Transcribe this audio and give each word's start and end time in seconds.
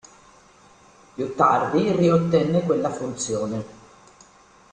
Più 1.13 1.35
tardi 1.35 1.91
riottenne 1.91 2.63
quella 2.63 2.89
funzione. 2.89 3.63